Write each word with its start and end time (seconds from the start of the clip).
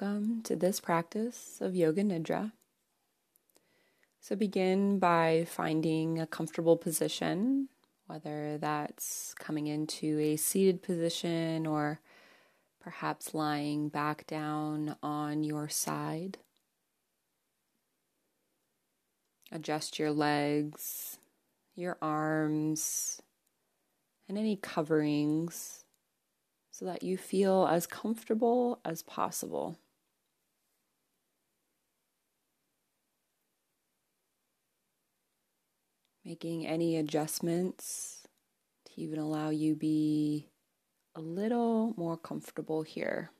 welcome 0.00 0.42
to 0.42 0.56
this 0.56 0.80
practice 0.80 1.58
of 1.60 1.76
Yoga 1.76 2.02
Nidra. 2.02 2.50
So 4.20 4.34
begin 4.34 4.98
by 4.98 5.46
finding 5.48 6.18
a 6.18 6.26
comfortable 6.26 6.76
position, 6.76 7.68
whether 8.08 8.58
that's 8.58 9.34
coming 9.38 9.68
into 9.68 10.18
a 10.18 10.34
seated 10.34 10.82
position 10.82 11.64
or 11.64 12.00
perhaps 12.80 13.34
lying 13.34 13.88
back 13.88 14.26
down 14.26 14.96
on 15.00 15.44
your 15.44 15.68
side. 15.68 16.38
Adjust 19.52 20.00
your 20.00 20.10
legs, 20.10 21.18
your 21.76 21.98
arms, 22.02 23.22
and 24.28 24.36
any 24.36 24.56
coverings 24.56 25.83
so 26.74 26.86
that 26.86 27.04
you 27.04 27.16
feel 27.16 27.68
as 27.70 27.86
comfortable 27.86 28.80
as 28.84 29.00
possible. 29.00 29.78
Making 36.24 36.66
any 36.66 36.96
adjustments 36.96 38.26
to 38.86 39.00
even 39.00 39.20
allow 39.20 39.50
you 39.50 39.76
be 39.76 40.48
a 41.14 41.20
little 41.20 41.94
more 41.96 42.16
comfortable 42.16 42.82
here. 42.82 43.30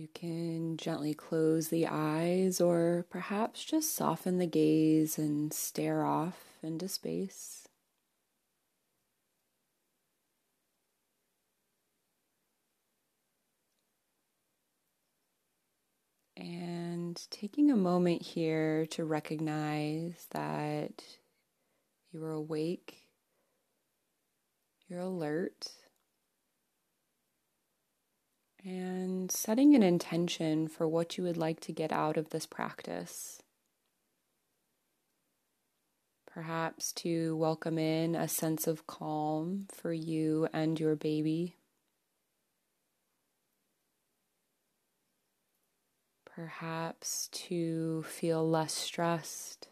You 0.00 0.08
can 0.14 0.78
gently 0.78 1.12
close 1.12 1.68
the 1.68 1.86
eyes 1.86 2.58
or 2.58 3.04
perhaps 3.10 3.62
just 3.62 3.94
soften 3.94 4.38
the 4.38 4.46
gaze 4.46 5.18
and 5.18 5.52
stare 5.52 6.06
off 6.06 6.42
into 6.62 6.88
space. 6.88 7.68
And 16.34 17.20
taking 17.30 17.70
a 17.70 17.76
moment 17.76 18.22
here 18.22 18.86
to 18.92 19.04
recognize 19.04 20.28
that 20.30 21.04
you're 22.10 22.30
awake, 22.30 23.02
you're 24.88 25.00
alert 25.00 25.72
and 28.64 29.30
setting 29.30 29.74
an 29.74 29.82
intention 29.82 30.68
for 30.68 30.86
what 30.86 31.16
you 31.16 31.24
would 31.24 31.36
like 31.36 31.60
to 31.60 31.72
get 31.72 31.92
out 31.92 32.16
of 32.16 32.30
this 32.30 32.46
practice. 32.46 33.42
Perhaps 36.26 36.92
to 36.92 37.36
welcome 37.36 37.78
in 37.78 38.14
a 38.14 38.28
sense 38.28 38.66
of 38.66 38.86
calm 38.86 39.66
for 39.72 39.92
you 39.92 40.48
and 40.52 40.78
your 40.78 40.94
baby. 40.94 41.56
Perhaps 46.24 47.28
to 47.32 48.04
feel 48.04 48.48
less 48.48 48.72
stressed. 48.72 49.68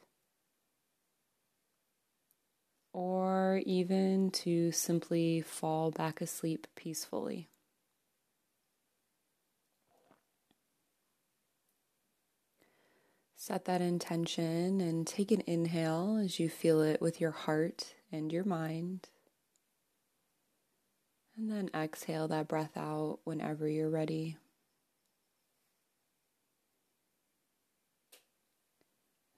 Or 2.93 3.63
even 3.65 4.31
to 4.33 4.73
simply 4.73 5.41
fall 5.41 5.93
back 5.93 6.21
asleep 6.21 6.67
peacefully. 6.75 7.49
Set 13.49 13.65
that 13.65 13.81
intention 13.81 14.79
and 14.83 15.07
take 15.07 15.31
an 15.31 15.43
inhale 15.47 16.21
as 16.23 16.39
you 16.39 16.51
feel 16.51 16.83
it 16.83 17.01
with 17.01 17.19
your 17.19 17.31
heart 17.31 17.95
and 18.13 18.31
your 18.31 18.45
mind. 18.45 19.09
And 21.35 21.51
then 21.51 21.71
exhale 21.75 22.29
that 22.29 22.47
breath 22.47 22.77
out 22.77 23.21
whenever 23.25 23.67
you're 23.67 23.89
ready. 23.89 24.37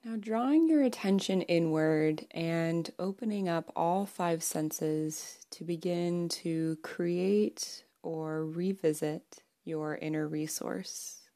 Now, 0.05 0.17
drawing 0.19 0.69
your 0.69 0.83
attention 0.83 1.43
inward 1.43 2.27
and 2.33 2.91
opening 2.99 3.49
up 3.49 3.71
all 3.77 4.07
five 4.07 4.43
senses 4.43 5.39
to 5.53 5.63
begin 5.63 6.29
to 6.31 6.79
create 6.83 7.85
or 8.03 8.45
revisit 8.45 9.45
your 9.63 9.95
inner 9.95 10.27
resource. 10.27 11.30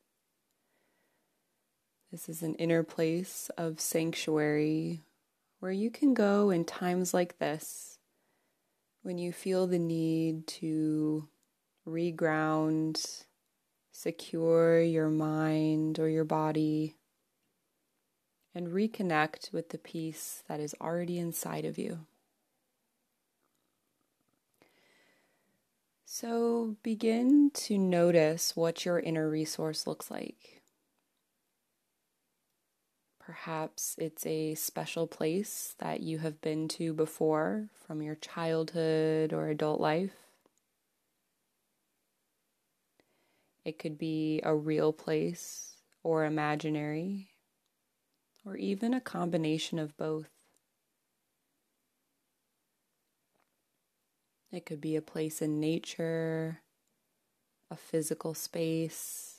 This 2.14 2.28
is 2.28 2.44
an 2.44 2.54
inner 2.54 2.84
place 2.84 3.50
of 3.58 3.80
sanctuary 3.80 5.00
where 5.58 5.72
you 5.72 5.90
can 5.90 6.14
go 6.14 6.50
in 6.50 6.64
times 6.64 7.12
like 7.12 7.40
this 7.40 7.98
when 9.02 9.18
you 9.18 9.32
feel 9.32 9.66
the 9.66 9.80
need 9.80 10.46
to 10.46 11.26
reground, 11.84 13.24
secure 13.90 14.80
your 14.80 15.08
mind 15.08 15.98
or 15.98 16.08
your 16.08 16.22
body, 16.22 16.94
and 18.54 18.68
reconnect 18.68 19.52
with 19.52 19.70
the 19.70 19.78
peace 19.78 20.44
that 20.46 20.60
is 20.60 20.76
already 20.80 21.18
inside 21.18 21.64
of 21.64 21.78
you. 21.78 22.06
So 26.04 26.76
begin 26.84 27.50
to 27.54 27.76
notice 27.76 28.54
what 28.54 28.84
your 28.84 29.00
inner 29.00 29.28
resource 29.28 29.84
looks 29.84 30.12
like. 30.12 30.60
Perhaps 33.24 33.96
it's 33.98 34.26
a 34.26 34.54
special 34.54 35.06
place 35.06 35.74
that 35.78 36.00
you 36.00 36.18
have 36.18 36.42
been 36.42 36.68
to 36.68 36.92
before 36.92 37.70
from 37.72 38.02
your 38.02 38.16
childhood 38.16 39.32
or 39.32 39.48
adult 39.48 39.80
life. 39.80 40.12
It 43.64 43.78
could 43.78 43.96
be 43.96 44.40
a 44.42 44.54
real 44.54 44.92
place 44.92 45.78
or 46.02 46.26
imaginary, 46.26 47.30
or 48.44 48.56
even 48.56 48.92
a 48.92 49.00
combination 49.00 49.78
of 49.78 49.96
both. 49.96 50.28
It 54.52 54.66
could 54.66 54.82
be 54.82 54.96
a 54.96 55.02
place 55.02 55.40
in 55.40 55.60
nature, 55.60 56.60
a 57.70 57.76
physical 57.76 58.34
space 58.34 59.33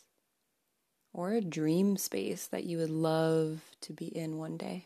or 1.16 1.32
a 1.32 1.40
dream 1.40 1.96
space 1.96 2.46
that 2.46 2.66
you 2.66 2.78
would 2.78 2.90
love 2.90 3.62
to 3.80 3.94
be 3.94 4.08
in 4.08 4.38
one 4.38 4.58
day. 4.58 4.86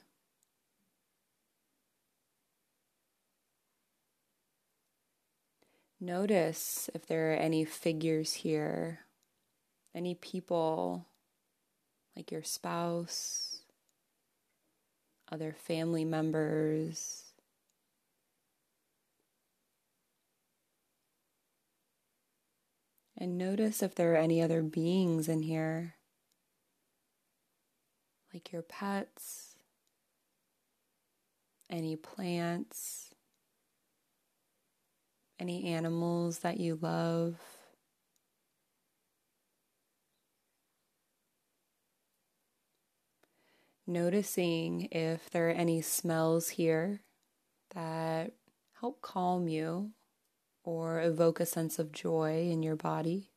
Notice 6.00 6.88
if 6.94 7.08
there 7.08 7.32
are 7.32 7.36
any 7.36 7.66
figures 7.66 8.34
here, 8.34 9.00
any 9.96 10.14
people 10.14 11.08
like 12.16 12.32
your 12.32 12.44
spouse, 12.44 13.64
other 15.32 15.52
family 15.52 16.06
members. 16.06 17.24
And 23.18 23.36
notice 23.36 23.82
if 23.82 23.96
there 23.96 24.14
are 24.14 24.18
any 24.18 24.44
other 24.44 24.62
beings 24.62 25.28
in 25.28 25.42
here 25.42 25.96
like 28.34 28.52
your 28.52 28.62
pets, 28.62 29.56
any 31.70 31.96
plants, 31.96 33.14
any 35.40 35.66
animals 35.66 36.40
that 36.40 36.60
you 36.60 36.78
love. 36.82 37.36
Noticing 43.88 44.88
if 44.92 45.30
there 45.32 45.48
are 45.48 45.52
any 45.52 45.82
smells 45.82 46.50
here 46.50 47.02
that 47.74 48.34
help 48.80 49.02
calm 49.02 49.48
you 49.48 49.92
or 50.64 51.02
evoke 51.02 51.40
a 51.40 51.46
sense 51.46 51.80
of 51.80 51.92
joy 51.92 52.48
in 52.52 52.62
your 52.62 52.76
body. 52.76 53.32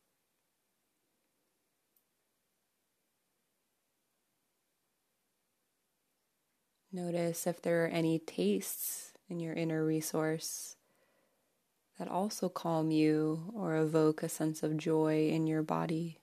Notice 6.95 7.47
if 7.47 7.63
there 7.63 7.85
are 7.85 7.89
any 7.89 8.19
tastes 8.19 9.13
in 9.27 9.41
your 9.41 9.55
inner 9.55 9.83
resource 9.83 10.77
that 11.99 12.07
also 12.07 12.51
calm 12.51 12.91
you 12.91 13.51
or 13.55 13.77
evoke 13.77 14.23
a 14.23 14.29
sense 14.29 14.63
of 14.63 14.77
joy 14.77 15.29
in 15.29 15.47
your 15.47 15.63
body. 15.63 16.19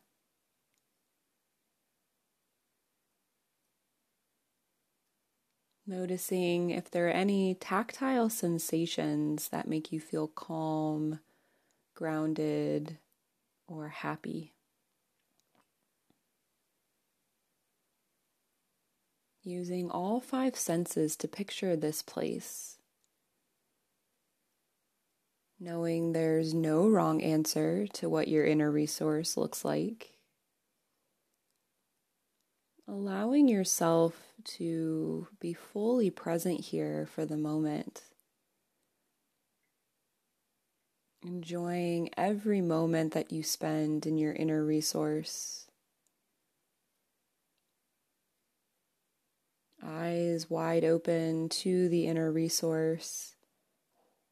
Noticing 5.88 6.69
if 6.69 6.92
there 6.92 7.07
are 7.07 7.12
any 7.12 7.56
tactile 7.56 8.30
sensations 8.30 9.50
that 9.50 9.68
make 9.68 9.92
you 9.92 10.00
feel 10.00 10.27
calm, 10.27 11.19
grounded, 11.95 13.00
or 13.68 13.88
happy. 13.88 14.54
Using 19.44 19.89
all 19.89 20.19
five 20.19 20.56
senses 20.56 21.15
to 21.15 21.27
picture 21.27 21.75
this 21.75 22.01
place 22.01 22.80
knowing 25.59 26.13
there's 26.13 26.53
no 26.53 26.88
wrong 26.88 27.21
answer 27.21 27.86
to 27.88 28.07
what 28.07 28.27
your 28.27 28.45
inner 28.45 28.71
resource 28.71 29.36
looks 29.36 29.65
like. 29.65 30.12
Allowing 32.88 33.47
yourself 33.47 34.15
to 34.44 35.27
be 35.39 35.53
fully 35.53 36.09
present 36.09 36.62
here 36.62 37.06
for 37.06 37.25
the 37.25 37.38
moment. 37.38 38.03
Enjoying 41.24 42.09
every 42.15 42.62
moment 42.62 43.13
that 43.13 43.31
you 43.31 43.44
spend 43.44 44.06
in 44.06 44.18
your 44.18 44.33
inner 44.33 44.63
resource. 44.63 45.58
Eyes 49.84 50.50
wide 50.50 50.84
open 50.84 51.50
to 51.50 51.90
the 51.90 52.08
inner 52.08 52.31
resource 52.31 53.36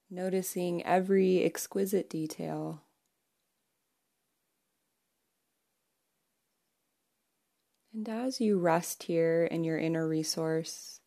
noticing 0.09 0.85
every 0.85 1.43
exquisite 1.43 2.09
detail. 2.09 2.81
And 7.93 8.07
as 8.07 8.39
you 8.39 8.59
rest 8.59 9.03
here 9.03 9.45
in 9.45 9.63
your 9.63 9.77
inner 9.77 10.07
resource, 10.07 10.99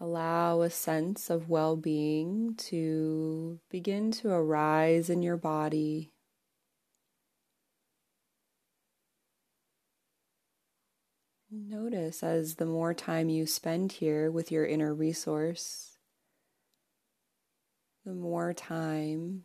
allow 0.00 0.62
a 0.62 0.70
sense 0.70 1.28
of 1.28 1.50
well 1.50 1.76
being 1.76 2.54
to 2.56 3.60
begin 3.68 4.10
to 4.12 4.30
arise 4.30 5.10
in 5.10 5.22
your 5.22 5.36
body. 5.36 6.09
Notice 11.52 12.22
as 12.22 12.54
the 12.54 12.66
more 12.66 12.94
time 12.94 13.28
you 13.28 13.44
spend 13.44 13.90
here 13.90 14.30
with 14.30 14.52
your 14.52 14.64
inner 14.64 14.94
resource, 14.94 15.98
the 18.04 18.14
more 18.14 18.52
time 18.52 19.42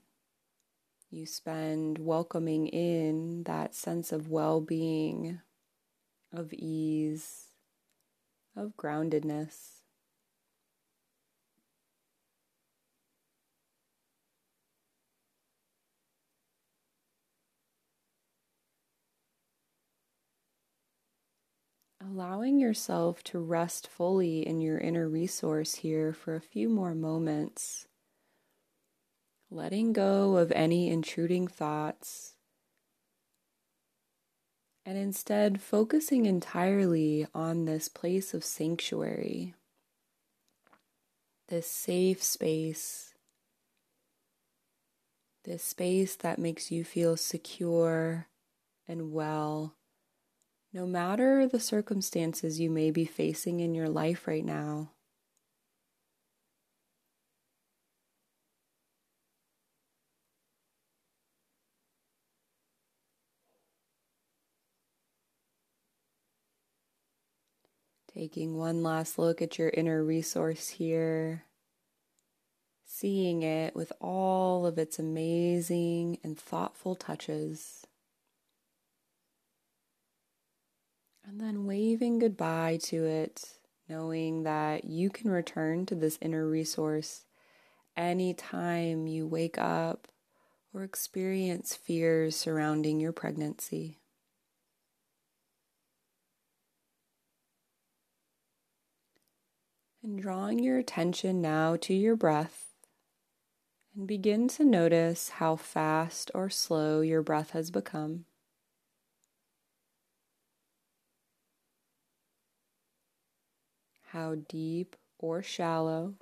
you 1.10 1.26
spend 1.26 1.98
welcoming 1.98 2.68
in 2.68 3.42
that 3.46 3.74
sense 3.74 4.12
of 4.12 4.30
well 4.30 4.62
being, 4.62 5.40
of 6.32 6.54
ease, 6.54 7.46
of 8.56 8.74
groundedness. 8.78 9.85
Allowing 22.08 22.60
yourself 22.60 23.24
to 23.26 23.40
rest 23.40 23.88
fully 23.88 24.46
in 24.46 24.62
your 24.62 24.78
inner 24.78 25.10
resource 25.10 25.76
here 25.76 26.14
for 26.14 26.36
a 26.36 26.42
few 26.42 26.70
more 26.70 26.94
moments 26.94 27.88
letting 29.50 29.94
go 29.94 30.38
of 30.38 30.52
any 30.52 30.90
intruding 30.90 31.48
thoughts, 31.48 32.36
and 34.86 34.98
instead 34.98 35.62
focusing 35.62 36.26
entirely 36.26 37.26
on 37.34 37.66
this 37.66 37.88
place 37.88 38.34
of 38.34 38.44
sanctuary, 38.44 39.54
this 41.48 41.68
safe 41.68 42.22
space, 42.22 43.14
this 45.44 45.64
space 45.64 46.16
that 46.18 46.40
makes 46.40 46.72
you 46.72 46.84
feel 46.84 47.16
secure 47.16 48.28
and 48.88 49.12
well, 49.12 49.76
no 50.76 50.86
matter 50.86 51.48
the 51.48 51.60
circumstances 51.60 52.60
you 52.60 52.70
may 52.70 52.92
be 52.92 53.06
facing 53.06 53.62
in 53.62 53.74
your 53.74 53.88
life 53.88 54.28
right 54.28 54.44
now. 54.44 54.90
Taking 68.14 68.58
one 68.58 68.84
last 68.84 69.18
look 69.18 69.42
at 69.42 69.58
your 69.58 69.70
inner 69.70 70.04
resource 70.04 70.68
here, 70.68 71.46
seeing 72.86 73.44
it 73.44 73.74
with 73.78 73.94
all 74.02 74.66
of 74.66 74.78
its 74.78 75.00
amazing 75.00 76.20
and 76.22 76.38
thoughtful 76.38 76.96
touches. 76.96 77.88
And 81.28 81.42
then 81.42 81.66
waving 81.66 82.20
goodbye 82.20 82.78
to 82.84 83.04
it, 83.04 83.58
knowing 83.90 84.44
that 84.44 84.86
you 84.86 85.10
can 85.10 85.32
return 85.32 85.86
to 85.88 85.96
this 85.96 86.20
inner 86.22 86.48
resource 86.48 87.26
anytime 87.98 89.08
you 89.08 89.26
wake 89.26 89.58
up 89.58 90.08
or 90.74 90.84
experience 90.84 91.76
fears 91.76 92.36
surrounding 92.36 93.00
your 93.00 93.12
pregnancy. 93.12 93.98
And 100.04 100.22
drawing 100.22 100.60
your 100.60 100.78
attention 100.78 101.42
now 101.42 101.76
to 101.78 101.94
your 101.94 102.16
breath, 102.16 102.68
and 103.96 104.08
begin 104.08 104.48
to 104.50 104.64
notice 104.64 105.30
how 105.30 105.56
fast 105.56 106.30
or 106.36 106.52
slow 106.52 107.02
your 107.02 107.24
breath 107.24 107.52
has 107.52 107.72
become. 107.72 108.26
How 114.16 114.36
deep 114.48 114.96
or 115.20 115.44
shallow. 115.44 116.14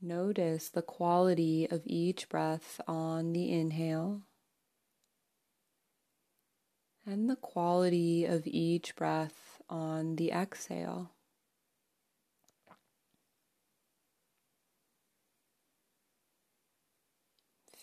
Notice 0.00 0.68
the 0.68 0.82
quality 0.82 1.66
of 1.68 1.82
each 1.84 2.28
breath 2.28 2.80
on 2.86 3.32
the 3.32 3.50
inhale 3.50 4.22
and 7.04 7.28
the 7.28 7.34
quality 7.34 8.24
of 8.24 8.46
each 8.46 8.94
breath 8.94 9.60
on 9.68 10.14
the 10.14 10.30
exhale. 10.30 11.13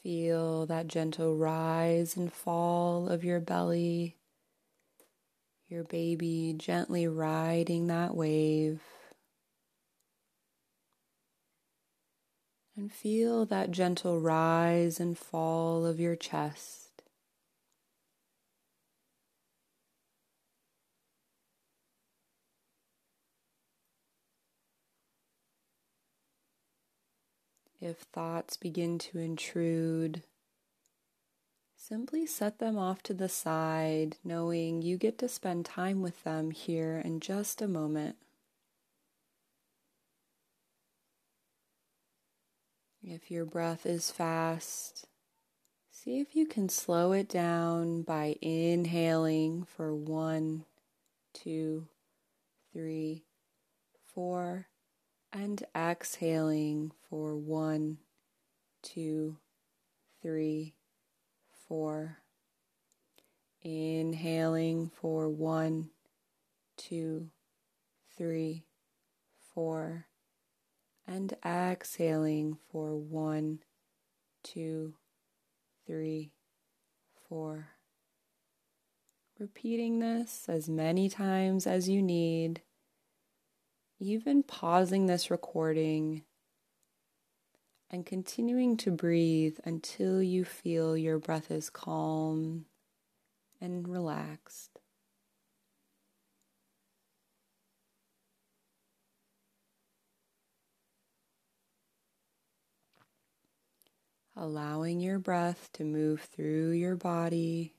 Feel 0.03 0.65
that 0.65 0.87
gentle 0.87 1.35
rise 1.37 2.17
and 2.17 2.33
fall 2.33 3.07
of 3.07 3.23
your 3.23 3.39
belly, 3.39 4.17
your 5.67 5.83
baby 5.83 6.55
gently 6.57 7.07
riding 7.07 7.85
that 7.87 8.15
wave. 8.15 8.81
And 12.75 12.91
feel 12.91 13.45
that 13.45 13.69
gentle 13.69 14.19
rise 14.19 14.99
and 14.99 15.15
fall 15.15 15.85
of 15.85 15.99
your 15.99 16.15
chest. 16.15 16.90
If 27.81 27.97
thoughts 27.97 28.57
begin 28.57 28.99
to 28.99 29.17
intrude, 29.17 30.21
simply 31.75 32.27
set 32.27 32.59
them 32.59 32.77
off 32.77 33.01
to 33.03 33.13
the 33.15 33.27
side, 33.27 34.17
knowing 34.23 34.83
you 34.83 34.97
get 34.97 35.17
to 35.17 35.27
spend 35.27 35.65
time 35.65 36.03
with 36.03 36.23
them 36.23 36.51
here 36.51 37.01
in 37.03 37.19
just 37.19 37.59
a 37.59 37.67
moment. 37.67 38.17
If 43.01 43.31
your 43.31 43.45
breath 43.45 43.87
is 43.87 44.11
fast, 44.11 45.07
see 45.89 46.19
if 46.19 46.35
you 46.35 46.45
can 46.45 46.69
slow 46.69 47.13
it 47.13 47.27
down 47.27 48.03
by 48.03 48.35
inhaling 48.41 49.63
for 49.63 49.95
one, 49.95 50.65
two, 51.33 51.87
three, 52.71 53.23
four 54.13 54.67
and 55.33 55.63
exhaling 55.75 56.91
for 57.09 57.35
one, 57.35 57.97
two, 58.81 59.37
three, 60.21 60.73
four. 61.67 62.17
Inhaling 63.63 64.89
for 64.89 65.29
one, 65.29 65.89
two, 66.77 67.29
three, 68.17 68.65
four. 69.53 70.07
And 71.07 71.35
exhaling 71.45 72.57
for 72.71 72.95
one, 72.95 73.59
two, 74.43 74.95
three, 75.85 76.31
four. 77.27 77.69
Repeating 79.39 79.99
this 79.99 80.45
as 80.47 80.69
many 80.69 81.09
times 81.09 81.65
as 81.65 81.89
you 81.89 82.01
need 82.01 82.61
you've 84.01 84.25
been 84.25 84.43
pausing 84.43 85.05
this 85.05 85.29
recording 85.29 86.23
and 87.91 88.05
continuing 88.05 88.75
to 88.77 88.89
breathe 88.89 89.57
until 89.63 90.23
you 90.23 90.43
feel 90.43 90.97
your 90.97 91.19
breath 91.19 91.51
is 91.51 91.69
calm 91.69 92.65
and 93.59 93.87
relaxed. 93.87 94.79
allowing 104.33 105.01
your 105.01 105.19
breath 105.19 105.69
to 105.73 105.83
move 105.83 106.21
through 106.21 106.71
your 106.71 106.95
body, 106.95 107.75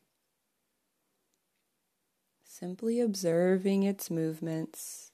simply 2.45 3.01
observing 3.01 3.83
its 3.83 4.11
movements 4.11 5.12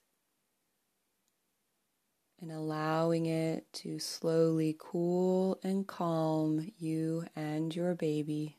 and 2.40 2.52
allowing 2.52 3.26
it 3.26 3.64
to 3.72 3.98
slowly 3.98 4.76
cool 4.78 5.58
and 5.62 5.86
calm 5.86 6.72
you 6.78 7.24
and 7.36 7.74
your 7.74 7.94
baby. 7.94 8.56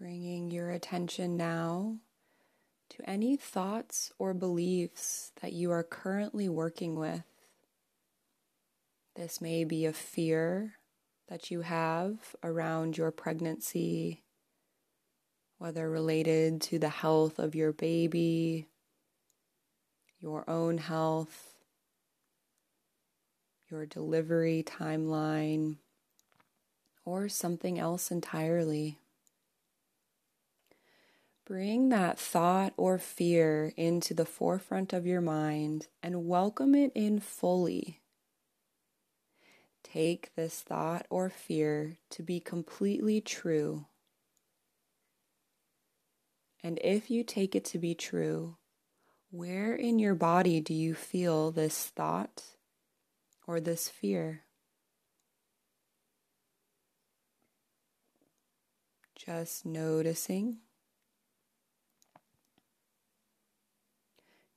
Bringing 0.00 0.50
your 0.50 0.70
attention 0.70 1.36
now 1.36 1.98
to 2.88 3.10
any 3.10 3.36
thoughts 3.36 4.10
or 4.18 4.32
beliefs 4.32 5.30
that 5.42 5.52
you 5.52 5.70
are 5.72 5.82
currently 5.82 6.48
working 6.48 6.98
with. 6.98 7.24
This 9.14 9.42
may 9.42 9.62
be 9.64 9.84
a 9.84 9.92
fear 9.92 10.76
that 11.28 11.50
you 11.50 11.60
have 11.60 12.34
around 12.42 12.96
your 12.96 13.10
pregnancy, 13.10 14.22
whether 15.58 15.90
related 15.90 16.62
to 16.62 16.78
the 16.78 16.88
health 16.88 17.38
of 17.38 17.54
your 17.54 17.74
baby, 17.74 18.68
your 20.18 20.48
own 20.48 20.78
health, 20.78 21.52
your 23.70 23.84
delivery 23.84 24.64
timeline, 24.66 25.76
or 27.04 27.28
something 27.28 27.78
else 27.78 28.10
entirely. 28.10 28.96
Bring 31.50 31.88
that 31.88 32.16
thought 32.16 32.74
or 32.76 32.96
fear 32.96 33.72
into 33.76 34.14
the 34.14 34.24
forefront 34.24 34.92
of 34.92 35.04
your 35.04 35.20
mind 35.20 35.88
and 36.00 36.28
welcome 36.28 36.76
it 36.76 36.92
in 36.94 37.18
fully. 37.18 38.02
Take 39.82 40.32
this 40.36 40.60
thought 40.60 41.06
or 41.10 41.28
fear 41.28 41.96
to 42.10 42.22
be 42.22 42.38
completely 42.38 43.20
true. 43.20 43.86
And 46.62 46.78
if 46.84 47.10
you 47.10 47.24
take 47.24 47.56
it 47.56 47.64
to 47.64 47.80
be 47.80 47.96
true, 47.96 48.56
where 49.32 49.74
in 49.74 49.98
your 49.98 50.14
body 50.14 50.60
do 50.60 50.72
you 50.72 50.94
feel 50.94 51.50
this 51.50 51.86
thought 51.86 52.44
or 53.44 53.58
this 53.58 53.88
fear? 53.88 54.42
Just 59.16 59.66
noticing. 59.66 60.58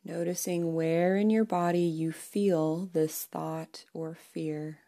Noticing 0.05 0.73
where 0.73 1.15
in 1.15 1.29
your 1.29 1.45
body 1.45 1.79
you 1.79 2.11
feel 2.11 2.89
this 2.91 3.23
thought 3.23 3.85
or 3.93 4.15
fear. 4.15 4.79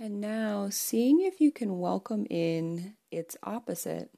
And 0.00 0.20
now 0.20 0.68
seeing 0.70 1.22
if 1.22 1.40
you 1.40 1.50
can 1.50 1.80
welcome 1.80 2.24
in 2.30 2.94
its 3.10 3.36
opposite. 3.42 4.10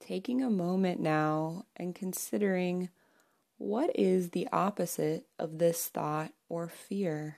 Taking 0.00 0.42
a 0.42 0.50
moment 0.50 1.00
now 1.00 1.64
and 1.76 1.94
considering 1.94 2.90
what 3.62 3.92
is 3.94 4.30
the 4.30 4.48
opposite 4.52 5.24
of 5.38 5.58
this 5.58 5.86
thought 5.86 6.32
or 6.48 6.66
fear? 6.66 7.36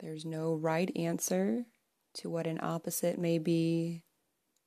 There's 0.00 0.26
no 0.26 0.54
right 0.54 0.94
answer 0.94 1.64
to 2.16 2.28
what 2.28 2.46
an 2.46 2.60
opposite 2.62 3.18
may 3.18 3.38
be. 3.38 4.04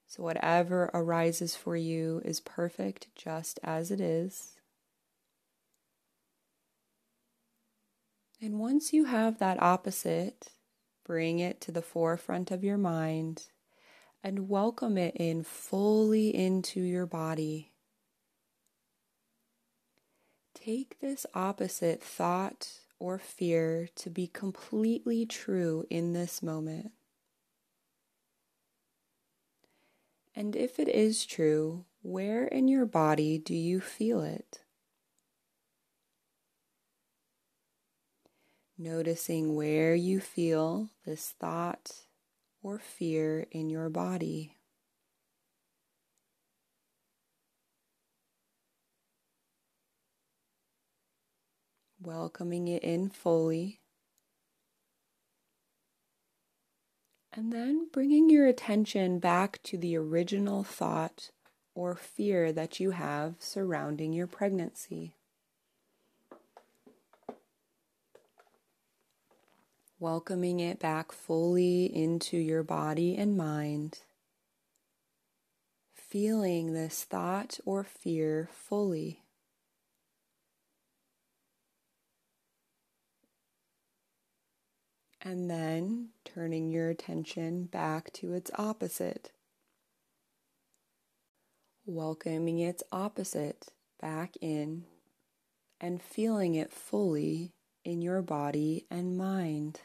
So, 0.08 0.24
whatever 0.24 0.90
arises 0.96 1.56
for 1.56 1.78
you 1.78 2.24
is 2.26 2.40
perfect 2.40 3.08
just 3.16 3.60
as 3.64 3.92
it 3.92 4.02
is. 4.02 4.56
And 8.42 8.60
once 8.60 8.94
you 8.94 9.06
have 9.06 9.38
that 9.38 9.62
opposite, 9.62 10.48
bring 11.06 11.38
it 11.38 11.62
to 11.62 11.72
the 11.72 11.84
forefront 11.84 12.50
of 12.50 12.64
your 12.64 12.80
mind 12.80 13.44
and 14.24 14.48
welcome 14.48 14.98
it 14.98 15.16
in 15.18 15.44
fully 15.44 16.34
into 16.34 16.80
your 16.80 17.06
body. 17.06 17.74
Take 20.56 21.00
this 21.02 21.26
opposite 21.36 22.02
thought 22.02 22.70
or 23.00 23.18
fear 23.18 23.90
to 23.96 24.10
be 24.10 24.28
completely 24.28 25.26
true 25.26 25.86
in 25.90 26.14
this 26.14 26.42
moment. 26.42 26.92
And 30.34 30.56
if 30.56 30.80
it 30.80 30.88
is 30.88 31.26
true, 31.26 31.84
where 32.02 32.48
in 32.48 32.70
your 32.70 32.86
body 32.86 33.38
do 33.38 33.54
you 33.54 33.82
feel 33.82 34.22
it? 34.22 34.62
Noticing 38.78 39.56
where 39.56 39.94
you 39.94 40.22
feel 40.22 40.90
this 41.06 41.36
thought 41.40 41.92
or 42.64 42.80
fear 42.80 43.46
in 43.52 43.70
your 43.70 43.90
body. 43.90 44.56
Welcoming 52.02 52.68
it 52.68 52.84
in 52.84 53.10
fully. 53.10 53.82
And 57.32 57.52
then 57.52 57.88
bringing 57.92 58.30
your 58.30 58.48
attention 58.48 59.20
back 59.20 59.62
to 59.64 59.78
the 59.78 59.98
original 59.98 60.64
thought 60.64 61.32
or 61.76 61.96
fear 61.96 62.52
that 62.52 62.80
you 62.80 62.92
have 62.92 63.36
surrounding 63.40 64.14
your 64.14 64.28
pregnancy. 64.28 65.16
Welcoming 70.00 70.60
it 70.60 70.80
back 70.80 71.12
fully 71.12 71.86
into 71.86 72.38
your 72.38 72.64
body 72.64 73.16
and 73.16 73.38
mind, 73.38 74.00
feeling 75.94 76.74
this 76.74 77.04
thought 77.04 77.60
or 77.66 77.84
fear 77.84 78.50
fully. 78.52 79.22
And 85.22 85.50
then 85.50 86.10
turning 86.26 86.70
your 86.70 86.90
attention 86.90 87.66
back 87.66 88.12
to 88.14 88.34
its 88.34 88.52
opposite. 88.58 89.32
Welcoming 91.86 92.60
its 92.60 92.84
opposite 92.92 93.68
back 94.02 94.36
in 94.42 94.84
and 95.80 96.02
feeling 96.02 96.56
it 96.56 96.74
fully 96.74 97.54
in 97.84 98.02
your 98.02 98.22
body 98.22 98.86
and 98.90 99.18
mind. 99.18 99.82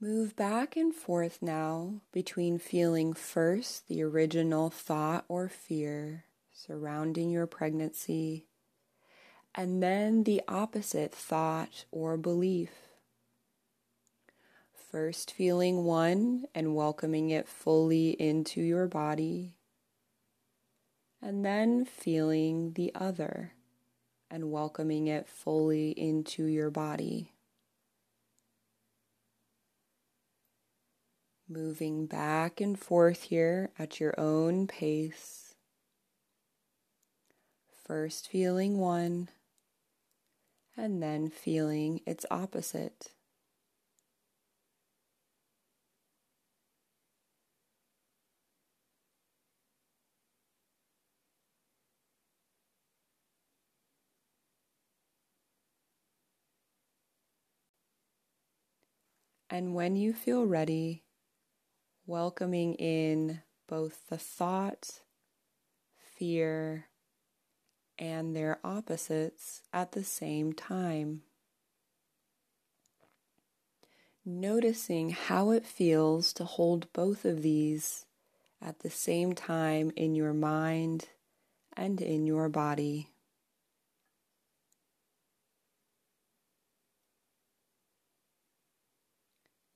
Move 0.00 0.34
back 0.34 0.76
and 0.76 0.92
forth 0.92 1.38
now 1.40 2.00
between 2.12 2.58
feeling 2.58 3.12
first 3.12 3.86
the 3.86 4.02
original 4.02 4.68
thought 4.68 5.24
or 5.28 5.48
fear 5.48 6.24
surrounding 6.52 7.30
your 7.30 7.46
pregnancy 7.46 8.46
and 9.54 9.82
then 9.82 10.24
the 10.24 10.42
opposite 10.48 11.14
thought 11.14 11.84
or 11.90 12.16
belief. 12.16 12.70
First, 14.90 15.32
feeling 15.32 15.84
one 15.84 16.44
and 16.54 16.74
welcoming 16.74 17.30
it 17.30 17.48
fully 17.48 18.10
into 18.10 18.60
your 18.60 18.86
body, 18.86 19.56
and 21.22 21.44
then 21.44 21.84
feeling 21.84 22.72
the 22.72 22.92
other 22.94 23.52
and 24.30 24.50
welcoming 24.50 25.06
it 25.06 25.28
fully 25.28 25.90
into 25.90 26.44
your 26.44 26.70
body. 26.70 27.32
moving 31.52 32.06
back 32.06 32.60
and 32.60 32.78
forth 32.78 33.24
here 33.24 33.70
at 33.78 34.00
your 34.00 34.18
own 34.18 34.66
pace. 34.66 35.54
First 37.84 38.28
feeling 38.28 38.78
one, 38.78 39.28
and 40.76 41.02
then 41.02 41.28
feeling 41.28 42.00
its 42.06 42.24
opposite. 42.30 43.10
And 59.52 59.74
when 59.74 59.96
you 59.96 60.14
feel 60.14 60.46
ready, 60.46 61.04
welcoming 62.06 62.72
in 62.76 63.42
both 63.68 64.06
the 64.08 64.16
thought, 64.16 65.02
fear, 66.16 66.86
and 67.98 68.34
their 68.34 68.60
opposites 68.64 69.60
at 69.70 69.92
the 69.92 70.04
same 70.04 70.54
time. 70.54 71.20
Noticing 74.24 75.10
how 75.10 75.50
it 75.50 75.66
feels 75.66 76.32
to 76.32 76.44
hold 76.44 76.90
both 76.94 77.26
of 77.26 77.42
these 77.42 78.06
at 78.58 78.78
the 78.78 78.88
same 78.88 79.34
time 79.34 79.92
in 79.96 80.14
your 80.14 80.32
mind 80.32 81.10
and 81.76 82.00
in 82.00 82.26
your 82.26 82.48
body. 82.48 83.10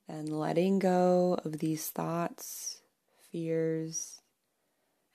Then 0.09 0.27
letting 0.27 0.79
go 0.79 1.39
of 1.45 1.59
these 1.59 1.89
thoughts, 1.89 2.81
fears, 3.31 4.21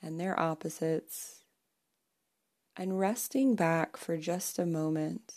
and 0.02 0.20
their 0.20 0.38
opposites, 0.40 1.44
and 2.76 3.00
resting 3.00 3.56
back 3.56 3.96
for 3.96 4.18
just 4.18 4.60
a 4.60 4.66
moment. 4.66 5.36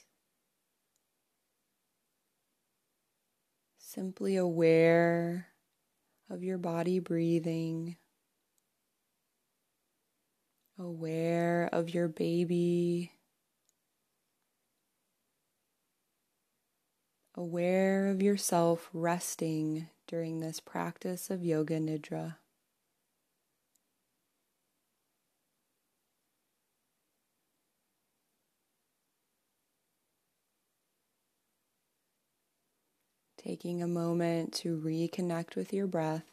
Simply 3.79 4.37
aware 4.37 5.49
of 6.29 6.43
your 6.43 6.59
body 6.59 6.99
breathing, 6.99 7.97
aware 10.79 11.69
of 11.73 11.95
your 11.95 12.09
baby 12.09 13.14
aware 17.37 18.09
of 18.09 18.23
yourself 18.23 18.89
resting 18.93 19.89
during 20.07 20.41
this 20.41 20.61
practice 20.61 21.31
of 21.31 21.45
Yoga 21.45 21.81
Nidra. 21.81 22.37
Taking 33.37 33.83
a 33.83 33.89
moment 33.89 34.55
to 34.55 34.81
reconnect 34.81 35.55
with 35.55 35.73
your 35.73 35.87
breath, 35.87 36.25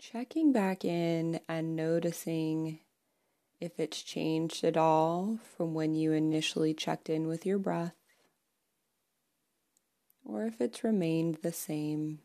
checking 0.00 0.52
back 0.52 0.84
in 0.84 1.38
and 1.48 1.76
noticing 1.76 2.80
if 3.60 3.78
it's 3.78 4.02
changed 4.02 4.64
at 4.64 4.76
all 4.76 5.38
from 5.56 5.74
when 5.74 5.94
you 5.94 6.10
initially 6.10 6.74
checked 6.74 7.08
in 7.08 7.28
with 7.28 7.46
your 7.46 7.58
breath 7.58 7.94
or 10.24 10.46
if 10.46 10.60
it's 10.60 10.82
remained 10.82 11.38
the 11.42 11.52
same. 11.52 12.20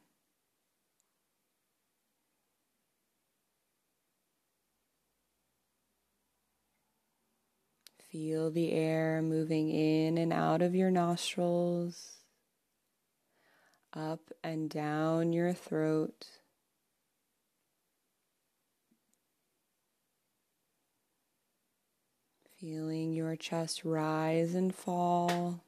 Feel 8.11 8.49
the 8.49 8.71
air 8.71 9.21
moving 9.21 9.69
in 9.69 10.17
and 10.17 10.33
out 10.33 10.63
of 10.63 10.73
your 10.73 10.89
nostrils, 10.89 12.13
up 13.93 14.31
and 14.43 14.67
down 14.67 15.31
your 15.31 15.53
throat. 15.53 16.25
Feeling 22.59 23.13
your 23.13 23.35
chest 23.35 23.85
rise 23.85 24.55
and 24.55 24.73
fall. 24.73 25.61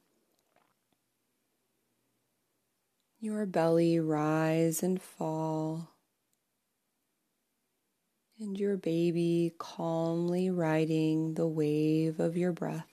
Your 3.24 3.46
belly 3.46 4.00
rise 4.00 4.82
and 4.82 5.00
fall, 5.00 5.92
and 8.40 8.60
your 8.60 8.76
baby 8.76 9.54
calmly 9.60 10.50
riding 10.50 11.36
the 11.36 11.46
wave 11.46 12.20
of 12.20 12.36
your 12.36 12.52
breath. 12.52 12.88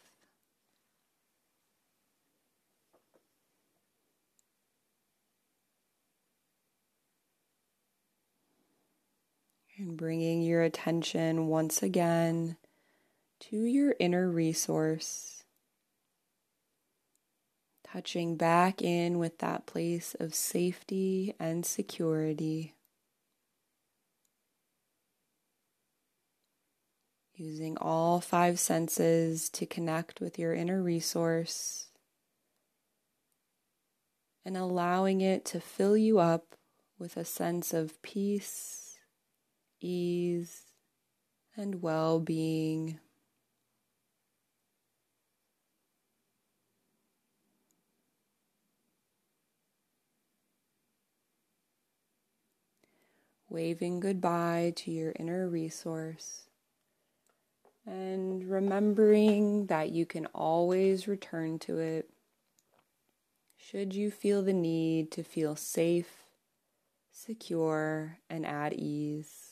And 9.78 9.96
bringing 9.96 10.42
your 10.42 10.62
attention 10.62 11.46
once 11.46 11.82
again 11.82 12.58
to 13.40 13.56
your 13.56 13.94
inner 13.98 14.28
resource 14.28 15.37
touching 17.92 18.36
back 18.36 18.82
in 18.82 19.18
with 19.18 19.38
that 19.38 19.66
place 19.66 20.14
of 20.20 20.34
safety 20.34 21.34
and 21.38 21.64
security. 21.64 22.74
Using 27.34 27.76
all 27.78 28.20
five 28.20 28.58
senses 28.58 29.48
to 29.50 29.64
connect 29.64 30.20
with 30.20 30.38
your 30.38 30.54
inner 30.54 30.82
resource 30.82 31.86
and 34.44 34.56
allowing 34.56 35.20
it 35.20 35.44
to 35.44 35.60
fill 35.60 35.96
you 35.96 36.18
up 36.18 36.56
with 36.98 37.16
a 37.16 37.24
sense 37.24 37.72
of 37.72 38.00
peace, 38.02 38.98
ease, 39.80 40.62
and 41.56 41.80
well 41.80 42.18
being. 42.18 42.98
Waving 53.48 54.00
goodbye 54.00 54.72
to 54.76 54.90
your 54.90 55.12
inner 55.18 55.48
resource, 55.48 56.42
and 57.86 58.48
remembering 58.48 59.66
that 59.66 59.90
you 59.90 60.04
can 60.04 60.26
always 60.26 61.08
return 61.08 61.58
to 61.58 61.78
it 61.78 62.10
should 63.56 63.94
you 63.94 64.10
feel 64.10 64.42
the 64.42 64.52
need 64.52 65.10
to 65.10 65.22
feel 65.22 65.54
safe, 65.54 66.24
secure, 67.12 68.18
and 68.30 68.46
at 68.46 68.72
ease. 68.72 69.47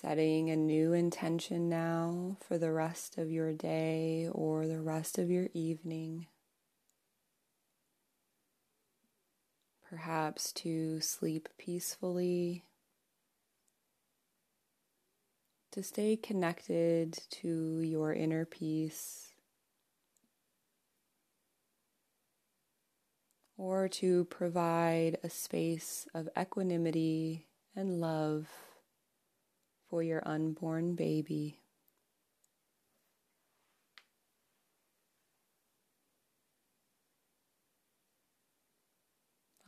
Setting 0.00 0.50
a 0.50 0.56
new 0.56 0.92
intention 0.92 1.70
now 1.70 2.36
for 2.46 2.58
the 2.58 2.70
rest 2.70 3.16
of 3.16 3.30
your 3.30 3.54
day 3.54 4.28
or 4.30 4.66
the 4.66 4.80
rest 4.80 5.16
of 5.16 5.30
your 5.30 5.48
evening. 5.54 6.26
Perhaps 9.88 10.52
to 10.52 11.00
sleep 11.00 11.48
peacefully, 11.56 12.64
to 15.72 15.82
stay 15.82 16.14
connected 16.14 17.18
to 17.30 17.80
your 17.80 18.12
inner 18.12 18.44
peace, 18.44 19.32
or 23.56 23.88
to 23.88 24.26
provide 24.26 25.16
a 25.24 25.30
space 25.30 26.06
of 26.12 26.28
equanimity 26.38 27.46
and 27.74 27.98
love 27.98 28.65
for 29.88 30.02
your 30.02 30.22
unborn 30.26 30.94
baby. 30.94 31.60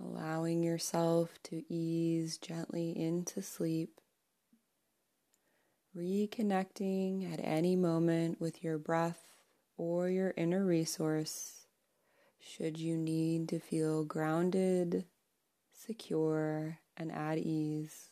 Allowing 0.01 0.63
yourself 0.63 1.31
to 1.45 1.63
ease 1.69 2.39
gently 2.39 2.97
into 2.97 3.43
sleep, 3.43 4.01
reconnecting 5.97 7.33
at 7.33 7.41
any 7.43 7.75
moment 7.75 8.41
with 8.41 8.63
your 8.63 8.79
breath 8.79 9.25
or 9.77 10.09
your 10.09 10.35
inner 10.37 10.65
resource 10.65 11.67
should 12.41 12.79
you 12.79 12.97
need 12.97 13.49
to 13.49 13.59
feel 13.59 14.05
grounded, 14.05 15.05
secure, 15.73 16.79
and 16.97 17.13
at 17.13 17.39
ease. 17.39 18.08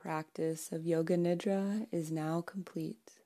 Practice 0.00 0.72
of 0.72 0.86
Yoga 0.86 1.18
Nidra 1.18 1.86
is 1.92 2.10
now 2.10 2.40
complete. 2.40 3.19